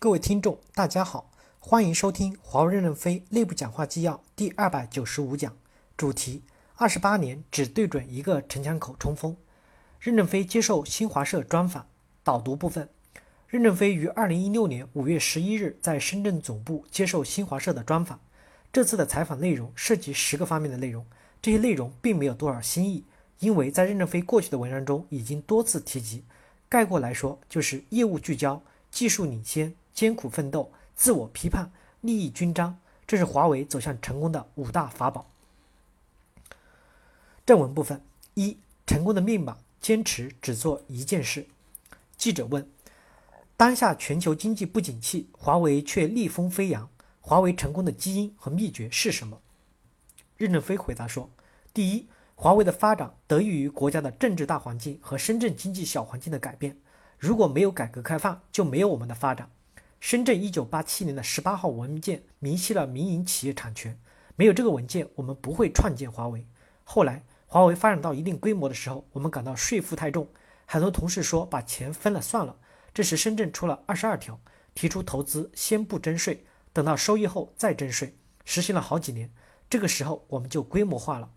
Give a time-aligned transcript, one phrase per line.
[0.00, 5.56] 各位听众，大家好，欢迎收听华为任正非内部讲话纪要第二百九十五讲，
[5.96, 6.44] 主题：
[6.76, 9.36] 二十八年只对准一个城墙口冲锋。
[9.98, 11.84] 任正非接受新华社专访，
[12.22, 12.88] 导读部分。
[13.48, 18.20] 任正非于二零一六年五月十一日在深圳总部接受新华社的专访。
[18.72, 21.04] 这次的采访内容涉及十个方面的内容，
[21.42, 23.02] 这些内容并没有多少新意，
[23.40, 26.22] 因为在任正非过去的文章中已经多次提及。
[26.68, 28.62] 概括来说，就是业务聚焦、
[28.92, 29.74] 技术领先。
[29.98, 31.72] 艰苦奋斗、自我批判、
[32.02, 35.28] 利益均章，这是华为走向成功的五大法宝。
[37.44, 38.00] 正文部分
[38.34, 41.48] 一：成功的密码，坚持只做一件事。
[42.16, 42.70] 记者问：
[43.56, 46.88] 当下全球经济不景气，华为却逆风飞扬，
[47.20, 49.40] 华为成功的基因和秘诀是什么？
[50.36, 51.28] 任正非回答说：
[51.74, 56.76] 第一，华为的发展得益于国家的政治大环境和深圳经济小环境的改变。
[57.18, 59.50] 如果没有改革开放，就没有我们的发展。
[60.00, 63.98] 深圳一九八七年的十八号文件明晰了民营企业产权，
[64.36, 66.46] 没有这个文件，我们不会创建华为。
[66.84, 70.28] 后来华为发展到一定规模的时候，我们感到税负太重，
[70.66, 72.56] 很多同事说把钱分了算了。
[72.94, 74.40] 这时深圳出了二十二条，
[74.72, 79.30] 提出投资先不征税，等到收益后再征税，实行了好几年。
[79.68, 81.28] 这个时候我们就规模化了。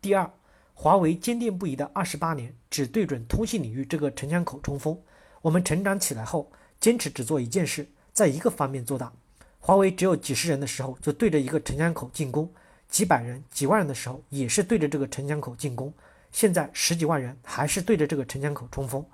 [0.00, 0.32] 第二，
[0.72, 4.98] 华为坚定不移的二十八年，只对准通信领域这个城墙口冲锋。
[5.42, 6.50] 我们成长起来后。
[6.80, 9.12] 坚持只做一件事，在一个方面做大。
[9.58, 12.46] 华为只有几十人的时候，就对着一个城墙口进攻；
[12.88, 15.92] 几百人、几万人的时候，也是对着这个城墙口进攻。
[16.32, 19.04] 现在十几万人还是对着这个城墙口冲锋，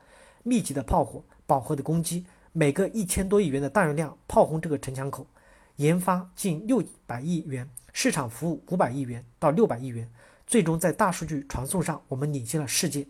[0.45, 5.27] 密集的炮火、饱和的攻击，每个一千多亿元的弹药量炮轰这个城墙口，
[5.77, 10.09] 研发近六百亿元，市场服务五百亿元到六百亿元，
[10.47, 13.05] 最终在大数据传送上，我们领先了世界。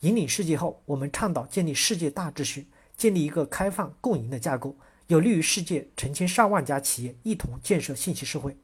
[0.00, 2.68] 引领世界后，我们倡导建立世界大秩序。
[2.96, 4.76] 建立一个开放共赢的架构，
[5.08, 8.56] 有利于世界成千上万家企业一同建设信息社会。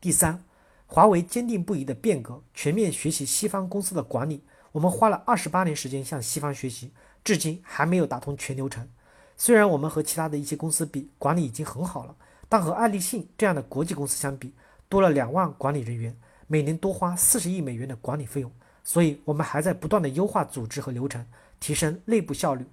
[0.00, 0.42] 第三，
[0.86, 4.42] 华为坚定不移的变革，全面学习西方公司的管理。
[4.72, 6.92] 我们花了二十八年时间向西方学习，
[7.22, 8.88] 至今还没有打通全流程。
[9.36, 12.16] 虽然我们和其他的一些公司比，管理已经很好了，
[12.48, 14.52] 但和爱立信这样的国际公司相比，
[14.88, 18.50] 多了两万管理人员，每年多花四十亿美元的管理费用。
[18.82, 21.24] 所以，我们还在不断的优化组织和流程，
[21.60, 22.66] 提升内部效率。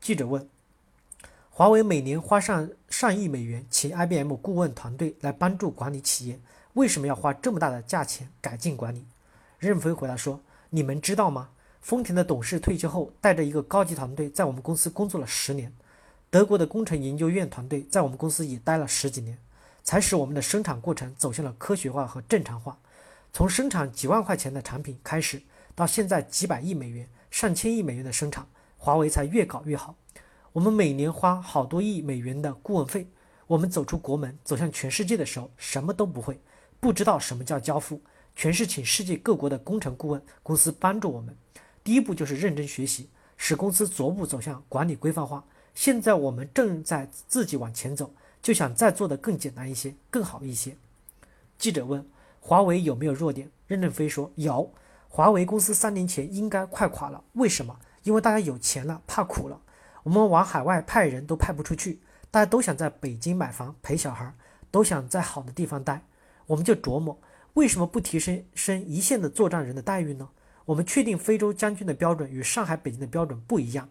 [0.00, 0.48] 记者问
[1.50, 6.38] ：“华为每年花上上亿美元请 IBM 顾问团队来帮助管理企业，
[6.74, 9.04] 为什么要花这么大的价钱改进管理？”
[9.58, 10.40] 任正非回答说
[10.70, 11.48] ：“你们知道吗？
[11.80, 15.70] 丰田的董事退休后，带着一个高级团队在我们公司工作了十年；
[16.30, 19.38] 德国的工程研究院团队在我们公司也待了十几年，
[19.82, 22.78] 才使我们的生产过程走向了科学化和正常化。
[23.32, 25.40] 从生产几万块钱的产品开始，
[25.74, 28.46] 到现在几百亿美元、上千亿美元的生产。”
[28.76, 29.96] 华为才越搞越好。
[30.52, 33.08] 我们每年花好多亿美元的顾问费。
[33.46, 36.40] 我们走出国门，走向全世界的时候，什么都不会，
[36.80, 38.00] 不知道什么叫交付，
[38.34, 41.36] 全是请世界各国的工程顾问公司帮助我们。
[41.84, 45.44] 第一步就是认真学习，使公司逐步走向管理规范化。
[45.74, 48.12] 现在我们正在自己往前走，
[48.42, 50.76] 就想再做得更简单一些，更好一些。
[51.56, 52.04] 记者问：
[52.40, 53.48] 华为有没有弱点？
[53.68, 54.72] 任正非说有。
[55.08, 57.78] 华为公司三年前应该快垮了，为什么？
[58.06, 59.60] 因为大家有钱了，怕苦了，
[60.04, 61.98] 我们往海外派人都派不出去，
[62.30, 64.32] 大家都想在北京买房陪小孩，
[64.70, 66.02] 都想在好的地方待，
[66.46, 67.20] 我们就琢磨
[67.54, 70.28] 为什么不提升升一线的作战人的待遇呢？
[70.66, 73.88] 我们确定非洲将军的标准与上海、北京的标准不一样，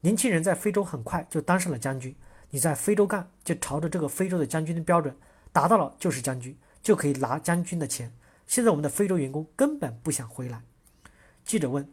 [0.00, 2.14] 年轻人在非洲很快就当上了将军，
[2.50, 5.12] 你在非洲干就朝着这个非洲的将军的标准
[5.52, 8.12] 达到了就是将军，就可以拿将军的钱。
[8.46, 10.62] 现在我们的非洲员工根本不想回来。
[11.44, 11.84] 记者问。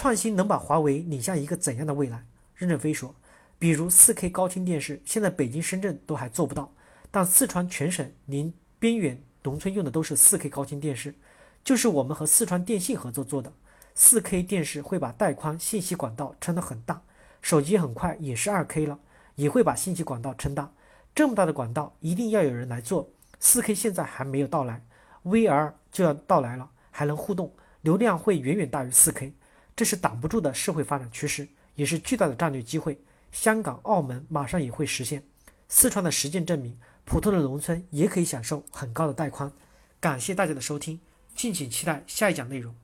[0.00, 2.24] 创新能把华为领向一个怎样的未来？
[2.54, 3.14] 任正非说
[3.60, 6.72] ：“比如 4K 高清电视，现在北京、深圳都还做不到，
[7.10, 11.14] 但四川全省连边远农村用的都是 4K 高清电视，
[11.62, 13.52] 就是我们和四川电信合作做的。
[13.94, 17.02] 4K 电视会把带宽信息管道撑得很大，
[17.42, 18.98] 手机很快也是 2K 了，
[19.34, 20.72] 也会把信息管道撑大。
[21.14, 23.06] 这么大的管道一定要有人来做。
[23.42, 24.82] 4K 现在还没有到来
[25.24, 29.32] ，VR 就要到来了，还能互动，流量会远远大于 4K。”
[29.80, 33.00] 这是挡不住的社会发展趋势，也是巨大的战略机会。
[33.32, 35.24] 香港、澳门马上也会实现。
[35.70, 39.50] 四川的实践证明，普通的农村也可以享受很高的带宽。
[39.98, 41.00] 感谢大家的收听，
[41.34, 42.74] 敬请期待下一讲内容。